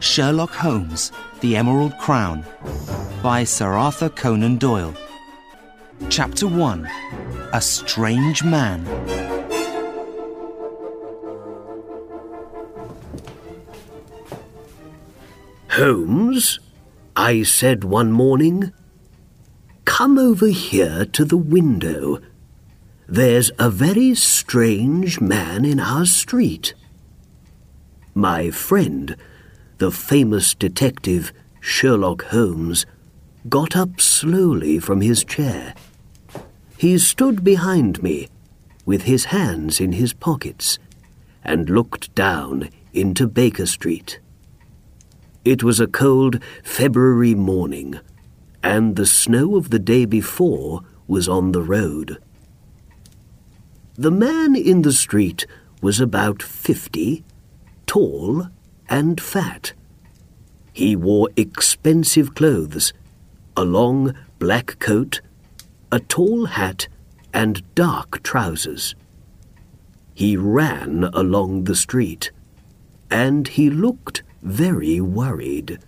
Sherlock 0.00 0.52
Holmes, 0.52 1.12
The 1.40 1.56
Emerald 1.56 1.96
Crown 1.98 2.44
by 3.22 3.44
Sir 3.44 3.74
Arthur 3.74 4.08
Conan 4.08 4.56
Doyle. 4.56 4.94
Chapter 6.08 6.48
1 6.48 6.90
A 7.52 7.60
Strange 7.60 8.42
Man. 8.42 8.86
Holmes, 15.68 16.58
I 17.14 17.42
said 17.42 17.84
one 17.84 18.10
morning, 18.10 18.72
come 19.84 20.18
over 20.18 20.46
here 20.48 21.04
to 21.04 21.24
the 21.26 21.36
window. 21.36 22.20
There's 23.06 23.50
a 23.58 23.68
very 23.68 24.14
strange 24.14 25.20
man 25.20 25.66
in 25.66 25.78
our 25.78 26.06
street. 26.06 26.72
My 28.14 28.50
friend, 28.50 29.16
the 29.80 29.90
famous 29.90 30.54
detective 30.54 31.32
Sherlock 31.58 32.24
Holmes, 32.26 32.84
got 33.48 33.74
up 33.74 33.98
slowly 33.98 34.78
from 34.78 35.00
his 35.00 35.24
chair. 35.24 35.74
He 36.76 36.98
stood 36.98 37.42
behind 37.42 38.02
me, 38.02 38.28
with 38.84 39.02
his 39.04 39.26
hands 39.26 39.80
in 39.80 39.92
his 39.92 40.12
pockets, 40.12 40.78
and 41.42 41.70
looked 41.70 42.14
down 42.14 42.68
into 42.92 43.26
Baker 43.26 43.64
Street. 43.64 44.20
It 45.46 45.62
was 45.62 45.80
a 45.80 45.86
cold 45.86 46.42
February 46.62 47.34
morning, 47.34 48.00
and 48.62 48.96
the 48.96 49.06
snow 49.06 49.56
of 49.56 49.70
the 49.70 49.78
day 49.78 50.04
before 50.04 50.82
was 51.06 51.26
on 51.26 51.52
the 51.52 51.62
road. 51.62 52.18
The 53.94 54.10
man 54.10 54.54
in 54.54 54.82
the 54.82 54.92
street 54.92 55.46
was 55.80 56.00
about 56.00 56.42
fifty, 56.42 57.24
tall 57.86 58.48
and 58.90 59.20
fat. 59.20 59.72
He 60.72 60.96
wore 60.96 61.30
expensive 61.36 62.34
clothes, 62.34 62.92
a 63.56 63.64
long 63.64 64.14
black 64.38 64.78
coat, 64.80 65.20
a 65.92 66.00
tall 66.00 66.46
hat, 66.46 66.88
and 67.32 67.62
dark 67.74 68.22
trousers. 68.22 68.94
He 70.12 70.36
ran 70.36 71.04
along 71.04 71.64
the 71.64 71.76
street, 71.76 72.32
and 73.10 73.46
he 73.46 73.70
looked 73.70 74.22
very 74.42 75.00
worried. 75.00 75.78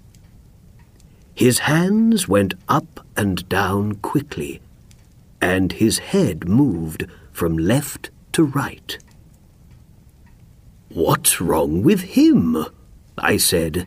His 1.34 1.60
hands 1.60 2.28
went 2.28 2.54
up 2.68 3.04
and 3.16 3.48
down 3.48 3.96
quickly, 3.96 4.60
and 5.40 5.72
his 5.72 5.98
head 5.98 6.48
moved 6.48 7.06
from 7.32 7.58
left 7.58 8.10
to 8.32 8.44
right. 8.44 8.98
What's 10.90 11.40
wrong 11.40 11.82
with 11.82 12.02
him? 12.02 12.64
I 13.18 13.36
said. 13.36 13.86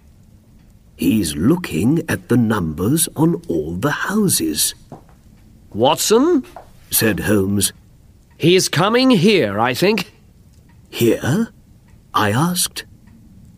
He's 0.95 1.35
looking 1.35 2.03
at 2.07 2.29
the 2.29 2.37
numbers 2.37 3.09
on 3.15 3.41
all 3.47 3.75
the 3.75 3.91
houses, 3.91 4.73
Watson? 5.73 6.45
said 6.89 7.21
Holmes. 7.21 7.73
He's 8.37 8.69
coming 8.69 9.09
here, 9.09 9.59
I 9.59 9.73
think. 9.73 10.13
Here? 10.89 11.49
I 12.13 12.31
asked, 12.31 12.85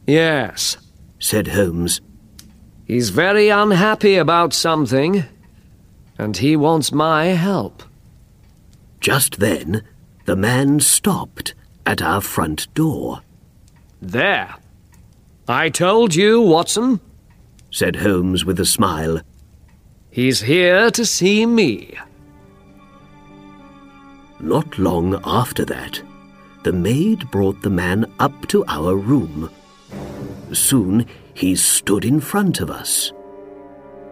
Yes. 0.08 0.78
said 1.20 1.50
Holmes. 1.50 2.02
He's 2.86 3.10
very 3.12 3.50
unhappy 3.50 4.16
about 4.16 4.54
something, 4.54 5.26
and 6.18 6.38
he 6.38 6.56
wants 6.56 6.92
my 6.92 7.26
help. 7.26 7.84
Just 9.00 9.40
then, 9.40 9.84
the 10.26 10.36
man 10.36 10.80
stopped 10.80 11.54
at 11.86 12.02
our 12.02 12.22
front 12.22 12.74
door, 12.74 13.22
There. 14.02 14.56
I 15.50 15.70
told 15.70 16.14
you, 16.14 16.42
Watson. 16.42 17.00
said 17.72 17.96
Holmes 17.96 18.44
with 18.44 18.60
a 18.60 18.66
smile. 18.66 19.22
He's 20.10 20.42
here 20.42 20.92
to 20.92 21.06
see 21.06 21.46
me. 21.46 21.98
Not 24.42 24.78
long 24.78 25.22
after 25.24 25.64
that, 25.66 26.02
the 26.64 26.74
maid 26.74 27.32
brought 27.32 27.62
the 27.62 27.70
man 27.70 28.12
up 28.20 28.48
to 28.50 28.66
our 28.68 28.98
room. 28.98 29.50
Soon 30.52 31.06
he 31.34 31.56
stood 31.56 32.04
in 32.04 32.20
front 32.20 32.60
of 32.60 32.70
us. 32.70 33.14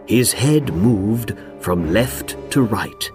His 0.06 0.32
head 0.32 0.72
moved 0.72 1.36
from 1.60 1.92
left 1.92 2.36
to 2.52 2.62
right, 2.62 3.10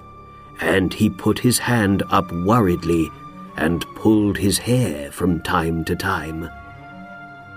and 0.59 0.94
he 0.94 1.09
put 1.09 1.40
his 1.40 1.57
hand 1.57 2.03
up 2.12 2.31
worriedly 2.31 3.09
and 3.57 3.81
pulled 3.96 4.38
his 4.38 4.59
hair 4.59 5.12
from 5.12 5.41
time 5.41 5.84
to 5.85 5.96
time. 5.96 6.50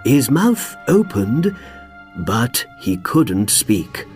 His 0.05 0.31
mouth 0.31 0.77
opened, 0.87 1.57
but 2.19 2.67
he 2.79 2.99
couldn't 2.99 3.51
speak. 3.51 4.07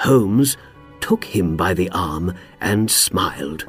Holmes 0.00 0.56
took 1.00 1.24
him 1.24 1.56
by 1.56 1.74
the 1.74 1.88
arm 1.90 2.34
and 2.60 2.90
smiled. 2.90 3.64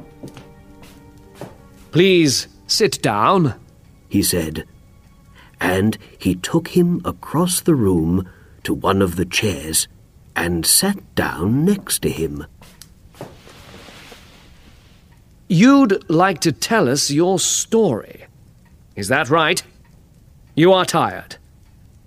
Please 1.90 2.48
sit 2.66 3.00
down. 3.02 3.54
he 4.08 4.22
said, 4.22 4.66
and 5.60 5.96
he 6.18 6.34
took 6.34 6.68
him 6.68 7.00
across 7.04 7.60
the 7.60 7.74
room 7.74 8.28
to 8.62 8.74
one 8.74 9.00
of 9.02 9.16
the 9.16 9.24
chairs 9.24 9.88
and 10.36 10.64
sat 10.64 11.14
down 11.14 11.64
next 11.64 12.00
to 12.00 12.10
him. 12.10 12.46
You'd 15.48 16.08
like 16.08 16.40
to 16.42 16.52
tell 16.52 16.88
us 16.88 17.10
your 17.10 17.38
story. 17.38 18.26
Is 18.94 19.08
that 19.08 19.28
right? 19.28 19.62
You 20.54 20.72
are 20.72 20.84
tired. 20.84 21.36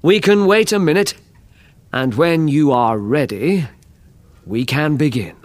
We 0.01 0.19
can 0.19 0.45
wait 0.45 0.71
a 0.71 0.79
minute, 0.79 1.13
and 1.93 2.13
when 2.15 2.49
you 2.49 2.71
are 2.71 2.97
ready, 2.97 3.67
we 4.45 4.65
can 4.65 4.97
begin. 4.97 5.35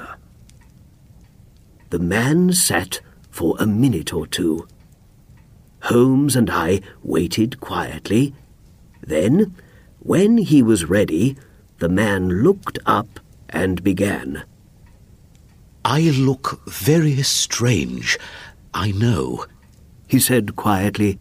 The 1.90 2.00
man 2.00 2.52
sat 2.52 3.00
for 3.30 3.56
a 3.58 3.66
minute 3.66 4.12
or 4.12 4.26
two. 4.26 4.66
Holmes 5.84 6.34
and 6.34 6.50
I 6.50 6.80
waited 7.02 7.60
quietly. 7.60 8.34
Then, 9.00 9.54
when 10.00 10.38
he 10.38 10.60
was 10.62 10.84
ready, 10.84 11.36
the 11.78 11.88
man 11.88 12.42
looked 12.42 12.80
up 12.84 13.20
and 13.48 13.84
began. 13.84 14.42
I 15.84 16.10
look 16.10 16.60
very 16.66 17.22
strange, 17.22 18.18
I 18.74 18.90
know. 18.90 19.46
He 20.08 20.18
said 20.18 20.56
quietly, 20.56 21.20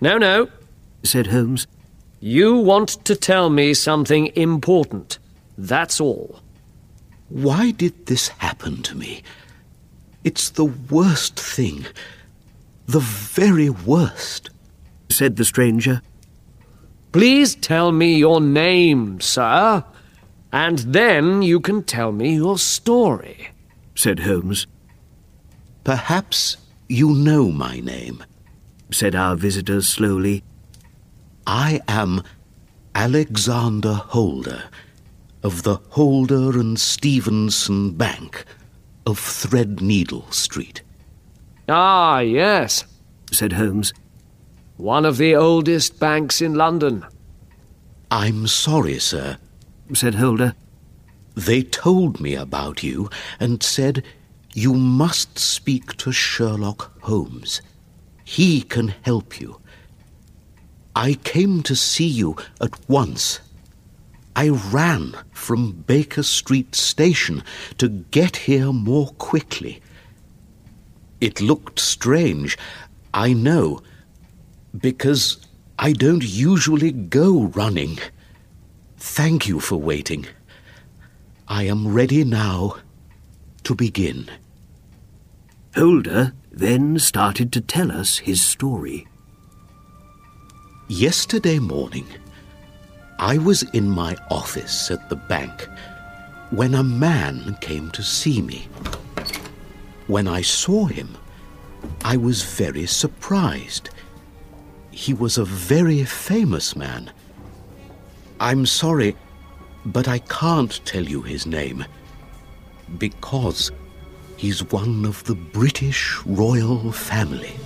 No, 0.00 0.16
no. 0.16 0.48
Said 1.06 1.28
Holmes. 1.28 1.66
You 2.20 2.56
want 2.56 2.88
to 3.04 3.14
tell 3.16 3.50
me 3.50 3.74
something 3.74 4.26
important. 4.36 5.18
That's 5.56 6.00
all. 6.00 6.40
Why 7.28 7.70
did 7.70 8.06
this 8.06 8.28
happen 8.28 8.82
to 8.82 8.94
me? 8.96 9.22
It's 10.24 10.50
the 10.50 10.64
worst 10.64 11.38
thing. 11.38 11.86
The 12.86 13.00
very 13.00 13.70
worst. 13.70 14.50
said 15.08 15.36
the 15.36 15.44
stranger. 15.44 16.02
Please 17.12 17.54
tell 17.54 17.92
me 17.92 18.16
your 18.16 18.40
name, 18.40 19.20
sir, 19.20 19.84
and 20.52 20.80
then 20.80 21.42
you 21.42 21.60
can 21.60 21.82
tell 21.82 22.12
me 22.12 22.34
your 22.34 22.58
story. 22.58 23.48
said 23.94 24.20
Holmes. 24.20 24.66
Perhaps 25.84 26.56
you 26.88 27.14
know 27.14 27.50
my 27.50 27.80
name. 27.80 28.24
said 28.90 29.14
our 29.14 29.36
visitor 29.36 29.80
slowly. 29.80 30.42
I 31.46 31.80
am 31.86 32.22
Alexander 32.94 33.94
Holder 33.94 34.64
of 35.44 35.62
the 35.62 35.76
Holder 35.90 36.58
and 36.58 36.78
Stevenson 36.78 37.92
Bank 37.92 38.44
of 39.06 39.20
Threadneedle 39.20 40.32
Street. 40.34 40.82
Ah, 41.68 42.18
yes. 42.18 42.84
said 43.30 43.52
Holmes. 43.52 43.92
One 44.76 45.04
of 45.04 45.18
the 45.18 45.36
oldest 45.36 46.00
banks 46.00 46.42
in 46.42 46.54
London. 46.54 47.06
I'm 48.10 48.48
sorry, 48.48 48.98
sir. 48.98 49.38
said 49.94 50.16
Holder. 50.16 50.54
They 51.36 51.62
told 51.62 52.20
me 52.20 52.34
about 52.34 52.82
you 52.82 53.08
and 53.38 53.62
said 53.62 54.02
you 54.52 54.74
must 54.74 55.38
speak 55.38 55.96
to 55.98 56.10
Sherlock 56.10 56.90
Holmes. 57.02 57.60
He 58.24 58.62
can 58.62 58.88
help 59.02 59.40
you. 59.40 59.60
I 60.96 61.12
came 61.24 61.62
to 61.64 61.76
see 61.76 62.06
you 62.06 62.36
at 62.58 62.88
once. 62.88 63.40
I 64.34 64.48
ran 64.48 65.14
from 65.30 65.72
Baker 65.72 66.22
Street 66.22 66.74
Station 66.74 67.44
to 67.76 67.88
get 67.88 68.36
here 68.48 68.72
more 68.72 69.08
quickly. 69.18 69.82
It 71.20 71.42
looked 71.42 71.80
strange, 71.80 72.56
I 73.12 73.34
know, 73.34 73.82
because 74.74 75.36
I 75.78 75.92
don't 75.92 76.24
usually 76.24 76.92
go 76.92 77.52
running. 77.54 77.98
Thank 78.96 79.46
you 79.46 79.60
for 79.60 79.76
waiting. 79.76 80.26
I 81.46 81.64
am 81.64 81.92
ready 81.92 82.24
now 82.24 82.78
to 83.64 83.74
begin. 83.74 84.30
Holder 85.74 86.32
then 86.50 86.98
started 86.98 87.52
to 87.52 87.60
tell 87.60 87.92
us 87.92 88.16
his 88.16 88.42
story. 88.42 89.06
Yesterday 90.88 91.58
morning, 91.58 92.06
I 93.18 93.38
was 93.38 93.64
in 93.72 93.90
my 93.90 94.16
office 94.30 94.88
at 94.92 95.08
the 95.08 95.16
bank 95.16 95.66
when 96.50 96.76
a 96.76 96.84
man 96.84 97.58
came 97.60 97.90
to 97.90 98.04
see 98.04 98.40
me. 98.40 98.68
When 100.06 100.28
I 100.28 100.42
saw 100.42 100.84
him, 100.84 101.16
I 102.04 102.16
was 102.16 102.44
very 102.44 102.86
surprised. 102.86 103.90
He 104.92 105.12
was 105.12 105.38
a 105.38 105.44
very 105.44 106.04
famous 106.04 106.76
man. 106.76 107.10
I'm 108.38 108.64
sorry, 108.64 109.16
but 109.86 110.06
I 110.06 110.20
can't 110.20 110.80
tell 110.84 111.02
you 111.02 111.20
his 111.20 111.46
name 111.46 111.84
because 112.96 113.72
he's 114.36 114.62
one 114.70 115.04
of 115.04 115.24
the 115.24 115.34
British 115.34 116.16
royal 116.24 116.92
family. 116.92 117.56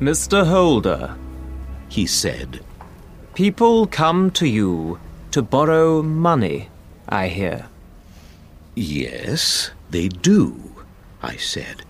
Mr. 0.00 0.46
Holder, 0.46 1.16
He 1.88 2.06
said, 2.06 2.60
people 3.34 3.86
come 3.86 4.30
to 4.32 4.46
you 4.46 4.98
to 5.30 5.42
borrow 5.42 6.02
money, 6.02 6.68
I 7.08 7.28
hear. 7.28 7.68
Yes, 8.74 9.70
they 9.90 10.08
do, 10.08 10.74
I 11.22 11.36
said, 11.36 11.82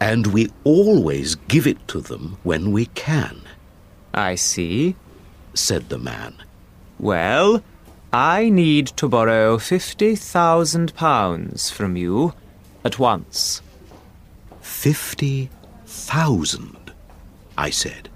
and 0.00 0.28
we 0.28 0.50
always 0.64 1.34
give 1.34 1.66
it 1.66 1.86
to 1.88 2.00
them 2.00 2.38
when 2.44 2.72
we 2.72 2.86
can, 2.86 3.42
I 4.14 4.36
see. 4.36 4.96
said 5.52 5.88
the 5.88 5.98
man. 5.98 6.34
Well, 6.98 7.62
I 8.12 8.48
need 8.48 8.86
to 8.98 9.08
borrow 9.08 9.58
fifty 9.58 10.14
thousand 10.16 10.94
pounds 10.94 11.70
from 11.70 11.96
you 11.96 12.32
at 12.84 12.98
once. 12.98 13.60
Fifty 14.60 15.50
thousand, 15.84 16.83
I 17.56 17.70
said. 17.70 18.08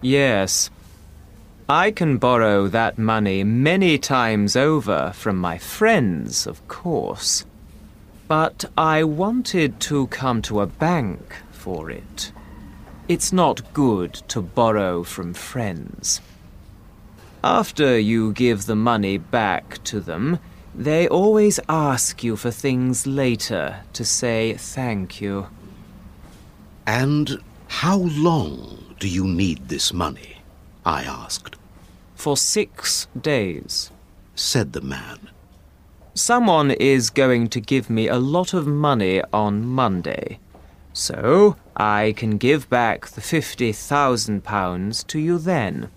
Yes. 0.00 0.70
I 1.68 1.90
can 1.90 2.18
borrow 2.18 2.66
that 2.68 2.96
money 2.98 3.44
many 3.44 3.98
times 3.98 4.56
over 4.56 5.12
from 5.14 5.36
my 5.36 5.58
friends, 5.58 6.46
of 6.46 6.66
course. 6.68 7.44
But 8.26 8.64
I 8.76 9.04
wanted 9.04 9.80
to 9.80 10.06
come 10.08 10.40
to 10.42 10.60
a 10.60 10.66
bank 10.66 11.20
for 11.50 11.90
it. 11.90 12.32
It's 13.06 13.32
not 13.32 13.72
good 13.72 14.14
to 14.28 14.42
borrow 14.42 15.02
from 15.02 15.34
friends. 15.34 16.20
After 17.42 17.98
you 17.98 18.32
give 18.32 18.66
the 18.66 18.76
money 18.76 19.16
back 19.16 19.82
to 19.84 20.00
them, 20.00 20.38
they 20.74 21.08
always 21.08 21.58
ask 21.68 22.22
you 22.22 22.36
for 22.36 22.50
things 22.50 23.06
later 23.06 23.80
to 23.94 24.04
say 24.04 24.54
thank 24.54 25.20
you. 25.20 25.46
And 26.86 27.42
how 27.68 27.98
long 27.98 28.94
do 28.98 29.08
you 29.08 29.26
need 29.26 29.68
this 29.68 29.92
money? 29.92 30.38
I 30.84 31.02
asked, 31.04 31.56
For 32.14 32.36
six 32.36 33.06
days. 33.20 33.90
said 34.34 34.72
the 34.72 34.80
man. 34.80 35.18
Someone 36.14 36.70
is 36.72 37.10
going 37.10 37.48
to 37.48 37.60
give 37.60 37.88
me 37.88 38.08
a 38.08 38.18
lot 38.18 38.52
of 38.54 38.66
money 38.66 39.22
on 39.32 39.64
Monday. 39.66 40.38
So 40.92 41.56
I 41.76 42.14
can 42.16 42.38
give 42.38 42.68
back 42.68 43.06
the 43.08 43.20
fifty 43.20 43.70
thousand 43.72 44.42
pounds 44.42 45.04
to 45.04 45.18
you 45.20 45.38
then. 45.38 45.90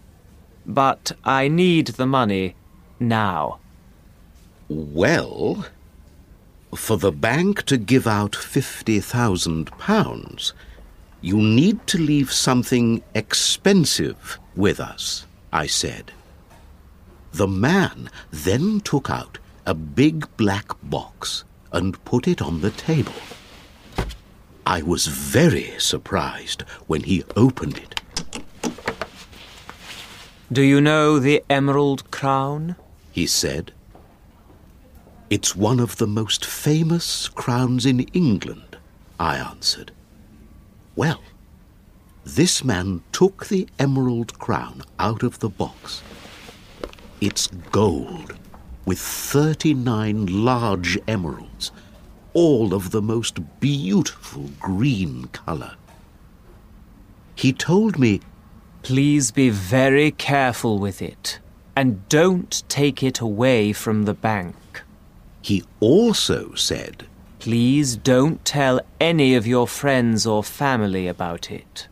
But 0.65 1.13
I 1.23 1.47
need 1.47 1.87
the 1.87 2.05
money 2.05 2.53
now. 2.99 3.57
Well, 4.69 5.65
for 6.75 6.97
the 6.97 7.11
bank 7.11 7.63
to 7.63 7.77
give 7.77 8.05
out 8.05 8.35
fifty 8.35 8.99
thousand 8.99 9.71
pounds, 9.79 10.53
you 11.21 11.37
need 11.37 11.85
to 11.87 11.97
leave 11.97 12.31
something 12.31 13.03
expensive 13.13 14.39
with 14.55 14.79
us, 14.79 15.25
I 15.53 15.67
said. 15.67 16.11
The 17.31 17.47
man 17.47 18.09
then 18.31 18.81
took 18.81 19.09
out 19.09 19.37
a 19.65 19.73
big 19.73 20.25
black 20.35 20.71
box 20.83 21.43
and 21.71 22.03
put 22.03 22.27
it 22.27 22.41
on 22.41 22.61
the 22.61 22.71
table. 22.71 23.13
I 24.65 24.81
was 24.81 25.07
very 25.07 25.79
surprised 25.79 26.63
when 26.87 27.03
he 27.03 27.23
opened 27.35 27.77
it. 27.77 28.01
Do 30.51 30.61
you 30.61 30.81
know 30.81 31.19
the 31.19 31.43
Emerald 31.49 32.09
Crown? 32.11 32.75
he 33.11 33.25
said. 33.25 33.71
It's 35.29 35.55
one 35.55 35.79
of 35.79 35.95
the 35.95 36.07
most 36.07 36.43
famous 36.43 37.29
crowns 37.29 37.85
in 37.85 38.01
England, 38.13 38.77
I 39.17 39.37
answered. 39.37 39.91
Well, 41.01 41.23
this 42.23 42.63
man 42.63 43.01
took 43.11 43.47
the 43.47 43.67
emerald 43.79 44.37
crown 44.37 44.83
out 44.99 45.23
of 45.23 45.39
the 45.39 45.49
box. 45.49 46.03
It's 47.19 47.47
gold, 47.71 48.35
with 48.85 48.99
39 48.99 50.27
large 50.27 50.99
emeralds, 51.07 51.71
all 52.33 52.75
of 52.75 52.91
the 52.91 53.01
most 53.01 53.39
beautiful 53.59 54.51
green 54.59 55.25
color. 55.29 55.73
He 57.33 57.51
told 57.51 57.97
me 57.97 58.21
Please 58.83 59.31
be 59.31 59.49
very 59.49 60.11
careful 60.11 60.77
with 60.77 61.01
it. 61.01 61.39
And 61.75 62.07
don't 62.09 62.61
take 62.69 63.01
it 63.01 63.19
away 63.19 63.73
from 63.73 64.03
the 64.03 64.13
bank. 64.13 64.83
he 65.41 65.63
also 65.79 66.53
said 66.53 67.07
Please 67.41 67.95
don't 67.95 68.45
tell 68.45 68.81
any 68.99 69.33
of 69.33 69.47
your 69.47 69.67
friends 69.67 70.27
or 70.27 70.43
family 70.43 71.07
about 71.07 71.49
it. 71.49 71.87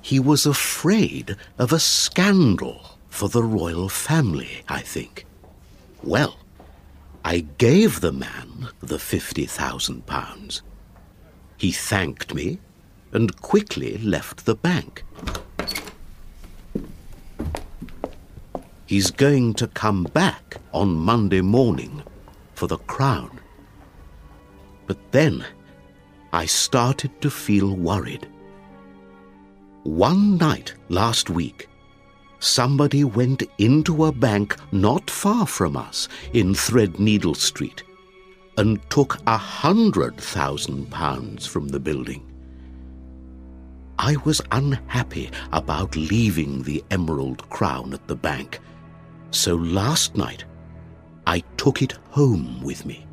He 0.00 0.20
was 0.20 0.46
afraid 0.46 1.34
of 1.58 1.72
a 1.72 1.80
scandal 1.80 2.98
for 3.08 3.28
the 3.28 3.42
royal 3.42 3.88
family, 3.88 4.62
I 4.68 4.80
think. 4.80 5.26
Well, 6.04 6.36
I 7.24 7.40
gave 7.58 8.00
the 8.00 8.12
man 8.12 8.68
the 8.78 9.00
fifty 9.00 9.44
thousand 9.44 10.06
pounds. 10.06 10.62
He 11.56 11.72
thanked 11.72 12.32
me 12.32 12.60
and 13.10 13.40
quickly 13.42 13.98
left 13.98 14.46
the 14.46 14.54
bank. 14.54 15.02
He's 18.86 19.10
going 19.10 19.54
to 19.54 19.66
come 19.66 20.04
back 20.04 20.58
on 20.72 20.94
Monday 20.94 21.40
morning 21.40 22.04
for 22.54 22.68
the 22.68 22.78
crown. 22.78 23.40
But 24.86 24.98
then 25.12 25.44
I 26.32 26.46
started 26.46 27.20
to 27.20 27.30
feel 27.30 27.76
worried. 27.76 28.28
One 29.84 30.38
night 30.38 30.74
last 30.88 31.28
week, 31.28 31.68
somebody 32.38 33.04
went 33.04 33.42
into 33.58 34.04
a 34.04 34.12
bank 34.12 34.56
not 34.72 35.10
far 35.10 35.46
from 35.46 35.76
us 35.76 36.08
in 36.32 36.54
Threadneedle 36.54 37.36
Street 37.36 37.82
and 38.58 38.78
took 38.90 39.18
a 39.26 39.36
hundred 39.36 40.16
thousand 40.16 40.90
pounds 40.90 41.46
from 41.46 41.68
the 41.68 41.80
building. 41.80 42.22
I 43.98 44.16
was 44.24 44.40
unhappy 44.50 45.30
about 45.52 45.96
leaving 45.96 46.62
the 46.62 46.82
emerald 46.90 47.48
crown 47.50 47.94
at 47.94 48.06
the 48.08 48.16
bank, 48.16 48.58
so 49.30 49.54
last 49.54 50.16
night 50.16 50.44
I 51.26 51.40
took 51.56 51.82
it 51.82 51.92
home 52.10 52.62
with 52.62 52.84
me. 52.84 53.06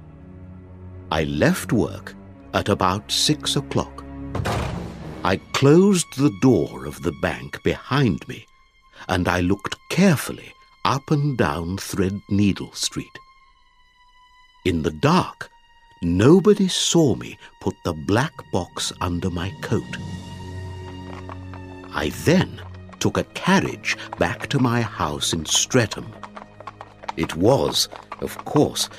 I 1.11 1.23
left 1.23 1.71
work 1.71 2.13
at 2.53 2.69
about 2.69 3.11
six 3.11 3.55
o'clock. 3.55 4.03
I 5.23 5.37
closed 5.53 6.05
the 6.17 6.31
door 6.41 6.85
of 6.85 7.01
the 7.01 7.11
bank 7.21 7.61
behind 7.63 8.27
me 8.27 8.45
and 9.07 9.27
I 9.27 9.39
looked 9.39 9.75
carefully 9.89 10.53
up 10.85 11.09
and 11.09 11.37
down 11.37 11.77
Threadneedle 11.77 12.75
Street. 12.75 13.17
In 14.65 14.83
the 14.83 14.91
dark, 14.91 15.49
nobody 16.03 16.67
saw 16.67 17.15
me 17.15 17.37
put 17.59 17.75
the 17.83 17.93
black 17.93 18.33
box 18.51 18.93
under 19.01 19.29
my 19.29 19.51
coat. 19.61 19.97
I 21.91 22.09
then 22.23 22.61
took 22.99 23.17
a 23.17 23.23
carriage 23.23 23.97
back 24.19 24.47
to 24.49 24.59
my 24.59 24.81
house 24.81 25.33
in 25.33 25.45
Streatham. 25.45 26.13
It 27.17 27.35
was, 27.35 27.89
of 28.21 28.37
course, 28.45 28.89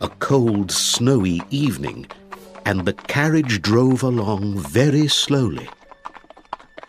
a 0.00 0.08
cold, 0.08 0.70
snowy 0.70 1.42
evening, 1.50 2.06
and 2.64 2.84
the 2.84 2.92
carriage 2.92 3.60
drove 3.60 4.02
along 4.02 4.58
very 4.58 5.08
slowly. 5.08 5.68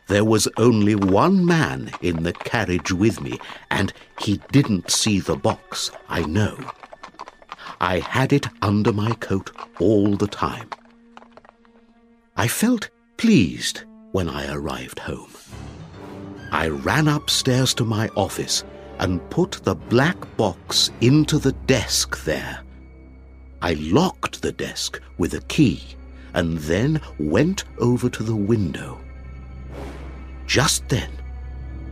There 0.08 0.26
was 0.26 0.48
only 0.58 0.96
one 0.96 1.46
man 1.46 1.92
in 2.02 2.24
the 2.24 2.34
carriage 2.34 2.92
with 2.92 3.22
me, 3.22 3.40
and 3.70 3.94
he 4.20 4.42
didn't 4.52 4.92
see 4.92 5.20
the 5.20 5.36
box, 5.36 5.92
I 6.10 6.24
know. 6.24 6.58
I 7.80 8.00
had 8.00 8.32
it 8.34 8.48
under 8.62 8.94
my 8.94 9.14
coat 9.16 9.52
all 9.80 10.16
the 10.16 10.28
time. 10.28 10.70
I 12.38 12.48
felt 12.48 12.90
pleased 13.18 13.84
when 14.12 14.30
I 14.30 14.54
arrived 14.54 15.00
home. 15.00 15.32
I 16.52 16.68
ran 16.68 17.08
upstairs 17.08 17.74
to 17.76 17.86
my 17.86 18.10
office 18.10 18.64
and 19.00 19.28
put 19.30 19.54
the 19.64 19.76
black 19.76 20.38
box 20.38 20.92
into 21.02 21.40
the 21.40 21.54
desk 21.68 22.24
there. 22.24 22.62
I 23.62 23.74
locked 23.74 24.42
the 24.42 24.52
desk 24.52 25.00
with 25.18 25.34
a 25.36 25.42
key 25.42 25.84
and 26.34 26.58
then 26.60 27.00
went 27.20 27.66
over 27.78 28.10
to 28.10 28.24
the 28.24 28.36
window. 28.36 29.00
Just 30.48 30.88
then, 30.90 31.12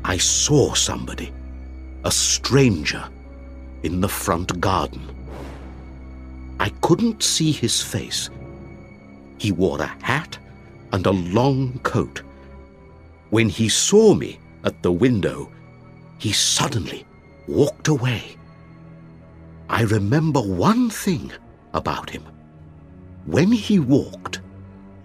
I 0.04 0.18
saw 0.18 0.74
somebody, 0.74 1.32
a 2.04 2.12
stranger, 2.12 3.08
in 3.84 4.02
the 4.02 4.10
front 4.10 4.60
garden. 4.60 5.16
I 6.60 6.70
couldn't 6.82 7.24
see 7.24 7.52
his 7.52 7.82
face. 7.82 8.30
He 9.38 9.52
wore 9.52 9.82
a 9.82 9.96
hat 10.02 10.38
and 10.92 11.06
a 11.06 11.12
long 11.12 11.80
coat. 11.84 12.24
When 13.30 13.48
he 13.48 13.70
saw 13.70 14.14
me 14.14 14.40
at 14.64 14.82
the 14.82 14.92
window, 14.92 15.52
he 16.18 16.34
suddenly 16.34 17.06
walked 17.48 17.88
away. 17.88 18.24
I 19.70 19.84
remember 19.84 20.42
one 20.42 20.90
thing 20.90 21.32
about 21.74 22.10
him. 22.10 22.24
When 23.26 23.52
he 23.52 23.80
walked, 23.80 24.42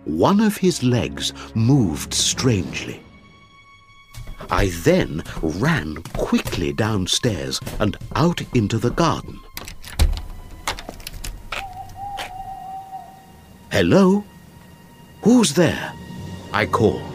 one 0.04 0.40
of 0.40 0.56
his 0.56 0.82
legs 0.82 1.32
moved 1.54 2.12
strangely. 2.14 3.00
I 4.50 4.68
then 4.82 5.22
ran 5.42 5.96
quickly 6.14 6.72
downstairs 6.72 7.60
and 7.80 7.96
out 8.14 8.42
into 8.54 8.78
the 8.78 8.90
garden. 8.90 9.40
Hello? 13.70 14.24
Who's 15.22 15.54
there? 15.54 15.92
I 16.52 16.66
called. 16.66 17.13